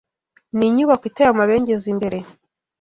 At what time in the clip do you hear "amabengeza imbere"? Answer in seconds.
1.31-2.17